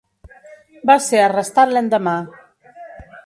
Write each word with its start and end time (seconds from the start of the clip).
Va 0.91 0.95
ser 1.09 1.19
arrestat 1.25 1.73
l'endemà. 1.75 2.17